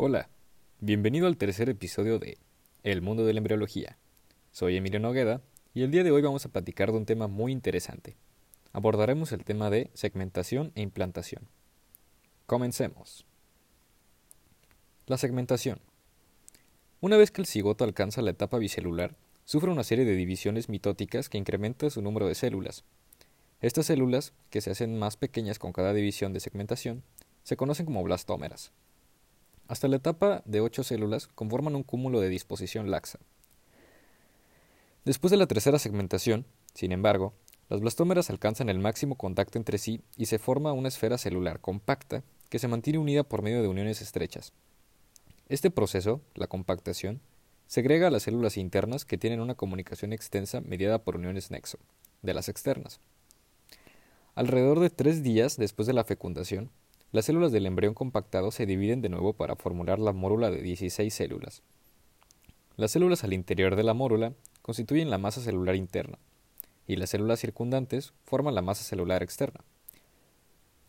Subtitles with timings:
[0.00, 0.30] Hola,
[0.78, 2.38] bienvenido al tercer episodio de
[2.84, 3.98] El mundo de la embriología.
[4.52, 5.42] Soy Emilio Nogueda
[5.74, 8.16] y el día de hoy vamos a platicar de un tema muy interesante.
[8.72, 11.48] Abordaremos el tema de segmentación e implantación.
[12.46, 13.26] Comencemos.
[15.08, 15.80] La segmentación.
[17.00, 21.28] Una vez que el cigoto alcanza la etapa bicelular, sufre una serie de divisiones mitóticas
[21.28, 22.84] que incrementa su número de células.
[23.60, 27.02] Estas células, que se hacen más pequeñas con cada división de segmentación,
[27.42, 28.70] se conocen como blastómeras.
[29.68, 33.18] Hasta la etapa de ocho células conforman un cúmulo de disposición laxa.
[35.04, 37.34] Después de la tercera segmentación, sin embargo,
[37.68, 42.24] las blastómeras alcanzan el máximo contacto entre sí y se forma una esfera celular compacta
[42.48, 44.54] que se mantiene unida por medio de uniones estrechas.
[45.50, 47.20] Este proceso, la compactación,
[47.66, 51.78] segrega a las células internas que tienen una comunicación extensa mediada por uniones nexo,
[52.22, 53.00] de las externas.
[54.34, 56.70] Alrededor de tres días después de la fecundación,
[57.10, 61.12] las células del embrión compactado se dividen de nuevo para formular la mórula de 16
[61.12, 61.62] células.
[62.76, 66.18] Las células al interior de la mórula constituyen la masa celular interna,
[66.86, 69.64] y las células circundantes forman la masa celular externa.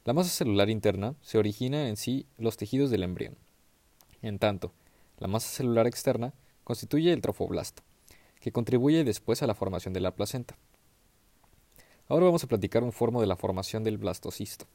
[0.03, 3.37] La masa celular interna se origina en sí los tejidos del embrión.
[4.21, 4.73] En tanto,
[5.19, 6.33] la masa celular externa
[6.65, 7.81] constituye el trofoblasto,
[8.41, 10.57] que contribuye después a la formación de la placenta.
[12.09, 14.65] Ahora vamos a platicar un formo de la formación del blastocisto.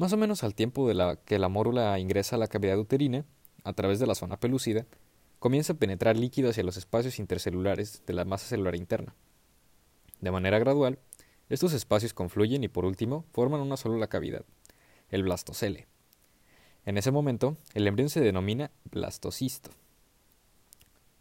[0.00, 3.26] Más o menos al tiempo de que la mórula ingresa a la cavidad uterina,
[3.64, 4.86] a través de la zona pelúcida,
[5.38, 9.14] comienza a penetrar líquido hacia los espacios intercelulares de la masa celular interna.
[10.22, 10.98] De manera gradual,
[11.50, 14.46] estos espacios confluyen y por último forman una sola cavidad,
[15.10, 15.86] el blastocele.
[16.86, 19.68] En ese momento, el embrión se denomina blastocisto.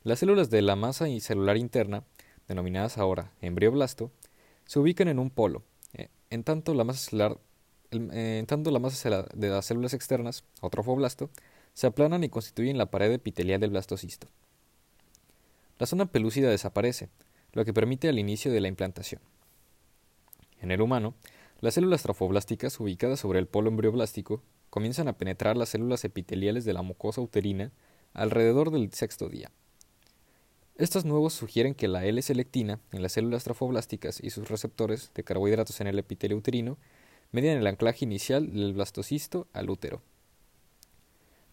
[0.03, 2.05] Las células de la masa celular interna,
[2.47, 4.09] denominadas ahora embrioblasto,
[4.63, 7.39] se ubican en un polo, eh, en tanto la masa celular
[7.91, 11.29] eh, en tanto la masa de las células externas, o trofoblasto,
[11.73, 14.27] se aplanan y constituyen la pared epitelial del blastocisto.
[15.77, 17.09] La zona pelúcida desaparece,
[17.53, 19.22] lo que permite el inicio de la implantación.
[20.61, 21.16] En el humano,
[21.61, 26.73] las células trofoblásticas ubicadas sobre el polo embrioblástico comienzan a penetrar las células epiteliales de
[26.73, 27.72] la mucosa uterina
[28.13, 29.51] alrededor del sexto día.
[30.75, 35.81] Estos nuevos sugieren que la L-selectina en las células trofoblásticas y sus receptores de carbohidratos
[35.81, 36.78] en el epitelio uterino
[37.31, 40.01] median el anclaje inicial del blastocisto al útero.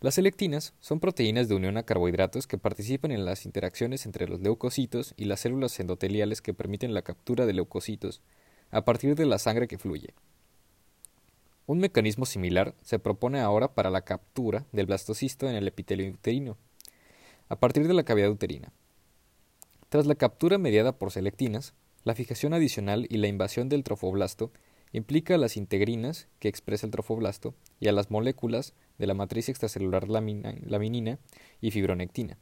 [0.00, 4.40] Las selectinas son proteínas de unión a carbohidratos que participan en las interacciones entre los
[4.40, 8.20] leucocitos y las células endoteliales que permiten la captura de leucocitos
[8.70, 10.14] a partir de la sangre que fluye.
[11.66, 16.56] Un mecanismo similar se propone ahora para la captura del blastocisto en el epitelio uterino,
[17.48, 18.72] a partir de la cavidad uterina.
[19.88, 24.52] Tras la captura mediada por selectinas, la fijación adicional y la invasión del trofoblasto
[24.96, 29.50] implica a las integrinas que expresa el trofoblasto y a las moléculas de la matriz
[29.50, 31.18] extracelular laminina
[31.60, 32.38] y fibronectina.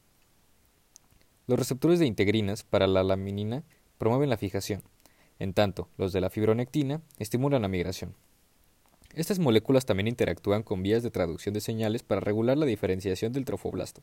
[1.48, 3.64] Los receptores de integrinas para la laminina
[3.98, 4.82] promueven la fijación,
[5.40, 8.14] en tanto los de la fibronectina estimulan la migración.
[9.14, 13.44] Estas moléculas también interactúan con vías de traducción de señales para regular la diferenciación del
[13.44, 14.02] trofoblasto,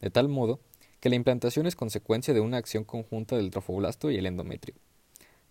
[0.00, 0.60] de tal modo
[1.00, 4.74] que la implantación es consecuencia de una acción conjunta del trofoblasto y el endometrio.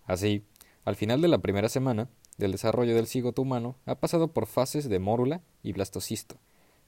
[0.03, 0.43] Así,
[0.83, 2.07] al final de la primera semana,
[2.37, 6.37] del desarrollo del cigoto humano ha pasado por fases de mórula y blastocisto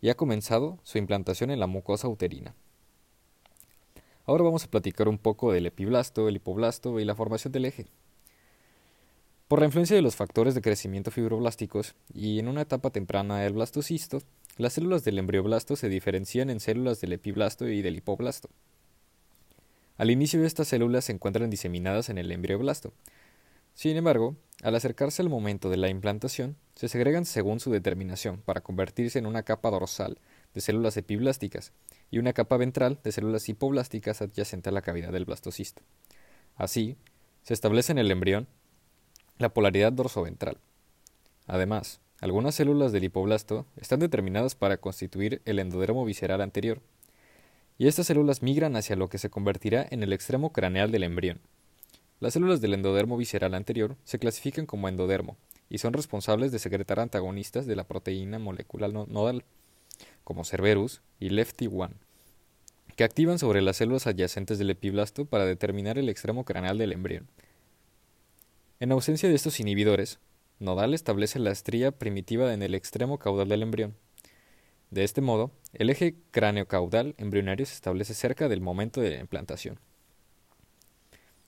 [0.01, 2.53] y ha comenzado su implantación en la mucosa uterina.
[4.25, 7.85] Ahora vamos a platicar un poco del epiblasto, el hipoblasto y la formación del eje.
[9.47, 13.53] Por la influencia de los factores de crecimiento fibroblásticos y en una etapa temprana del
[13.53, 14.21] blastocisto,
[14.57, 18.49] las células del embrioblasto se diferencian en células del epiblasto y del hipoblasto.
[19.95, 22.91] Al inicio estas células se encuentran diseminadas en el embrioblasto,
[23.77, 28.61] sin embargo, al acercarse el momento de la implantación, se segregan según su determinación para
[28.61, 30.17] convertirse en una capa dorsal
[30.55, 31.73] de células epiblásticas
[32.09, 35.83] y una capa ventral de células hipoblásticas adyacente a la cavidad del blastocisto.
[36.55, 36.97] Así,
[37.43, 38.47] se establece en el embrión
[39.37, 40.57] la polaridad dorsoventral.
[41.45, 46.81] Además, algunas células del hipoblasto están determinadas para constituir el endodermo visceral anterior,
[47.77, 51.41] y estas células migran hacia lo que se convertirá en el extremo craneal del embrión,
[52.19, 55.37] las células del endodermo visceral anterior se clasifican como endodermo
[55.69, 59.43] y son responsables de secretar antagonistas de la proteína molecular nodal,
[60.23, 61.91] como Cerberus y Lefty-1,
[62.95, 67.27] que activan sobre las células adyacentes del epiblasto para determinar el extremo craneal del embrión.
[68.79, 70.19] En ausencia de estos inhibidores,
[70.59, 73.95] Nodal establece la estría primitiva en el extremo caudal del embrión.
[74.89, 79.79] De este modo, el eje cráneo-caudal embrionario se establece cerca del momento de la implantación.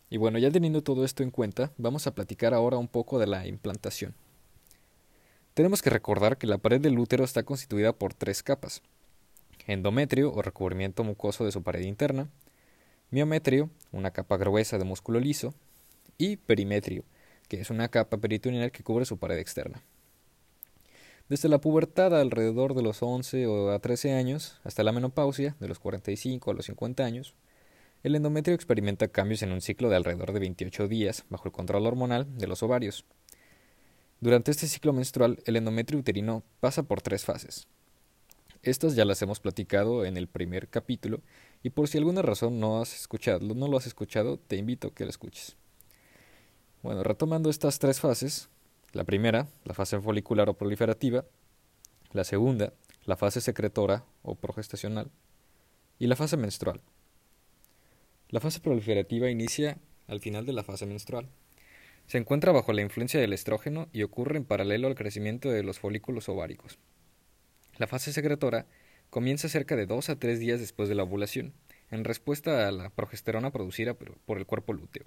[0.09, 3.27] Y bueno, ya teniendo todo esto en cuenta, vamos a platicar ahora un poco de
[3.27, 4.15] la implantación.
[5.53, 8.81] Tenemos que recordar que la pared del útero está constituida por tres capas.
[9.67, 12.27] endometrio o recubrimiento mucoso de su pared interna,
[13.11, 15.53] miometrio, una capa gruesa de músculo liso,
[16.17, 17.03] y perimetrio,
[17.47, 19.81] que es una capa peritoneal que cubre su pared externa.
[21.27, 25.67] Desde la pubertad alrededor de los 11 o a 13 años hasta la menopausia, de
[25.67, 27.35] los 45 a los 50 años,
[28.03, 31.85] el endometrio experimenta cambios en un ciclo de alrededor de 28 días bajo el control
[31.85, 33.05] hormonal de los ovarios.
[34.21, 37.67] Durante este ciclo menstrual, el endometrio uterino pasa por tres fases.
[38.61, 41.21] Estas ya las hemos platicado en el primer capítulo
[41.63, 44.93] y por si alguna razón no, has escuchado, no lo has escuchado, te invito a
[44.93, 45.55] que lo escuches.
[46.83, 48.49] Bueno, retomando estas tres fases,
[48.93, 51.25] la primera, la fase folicular o proliferativa,
[52.11, 52.73] la segunda,
[53.05, 55.11] la fase secretora o progestacional,
[55.97, 56.81] y la fase menstrual.
[58.29, 61.27] La fase proliferativa inicia al final de la fase menstrual.
[62.05, 65.79] Se encuentra bajo la influencia del estrógeno y ocurre en paralelo al crecimiento de los
[65.79, 66.77] folículos ováricos.
[67.77, 68.67] La fase secretora
[69.09, 71.53] comienza cerca de dos a tres días después de la ovulación,
[71.89, 75.05] en respuesta a la progesterona producida por el cuerpo lúteo.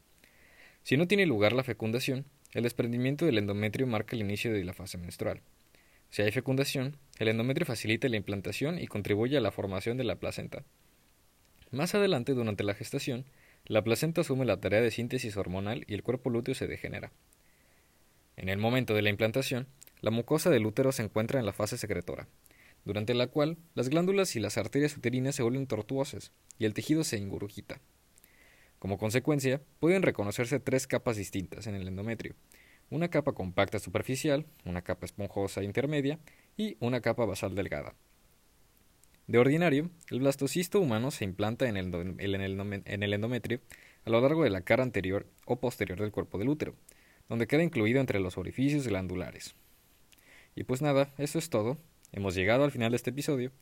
[0.83, 4.75] Si no tiene lugar la fecundación, el desprendimiento del endometrio marca el inicio de la
[4.75, 5.43] fase menstrual.
[6.11, 10.17] Si hay fecundación, el endometrio facilita la implantación y contribuye a la formación de la
[10.17, 10.65] placenta.
[11.73, 13.25] Más adelante, durante la gestación,
[13.65, 17.13] la placenta asume la tarea de síntesis hormonal y el cuerpo lúteo se degenera.
[18.37, 19.67] En el momento de la implantación,
[20.03, 22.29] la mucosa del útero se encuentra en la fase secretora,
[22.85, 27.05] durante la cual las glándulas y las arterias uterinas se vuelven tortuosas y el tejido
[27.05, 27.81] se ingurgita.
[28.79, 32.35] Como consecuencia, pueden reconocerse tres capas distintas en el endometrio,
[32.91, 36.19] una capa compacta superficial, una capa esponjosa intermedia
[36.59, 37.95] y una capa basal delgada.
[39.33, 43.61] De ordinario, el blastocisto humano se implanta en el, en el endometrio
[44.05, 46.75] a lo largo de la cara anterior o posterior del cuerpo del útero,
[47.31, 49.55] donde queda incluido entre los orificios glandulares.
[50.55, 51.79] Y pues nada, eso es todo.
[52.13, 53.53] Hemos llegado al final de este episodio.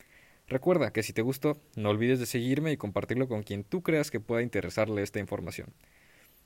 [0.45, 4.11] Recuerda que si te gustó, no olvides de seguirme y compartirlo con quien tú creas
[4.11, 5.69] que pueda interesarle esta información.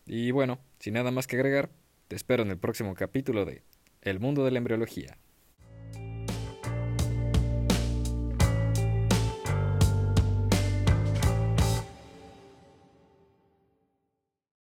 [0.05, 1.71] Y bueno, sin nada más que agregar,
[2.09, 3.63] te espero en el próximo capítulo de
[4.03, 5.17] El mundo de la embriología.